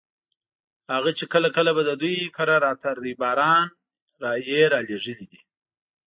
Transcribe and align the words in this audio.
هغه 0.93 1.11
چې 1.17 1.25
کله 1.33 1.49
کله 1.55 1.71
به 1.77 1.81
د 1.85 1.91
دوی 2.01 2.17
کره 2.37 2.55
راته 2.65 2.87
ريباران 3.05 3.67
یې 4.49 4.61
رالېږلي 4.73 5.25
دي. 5.31 5.41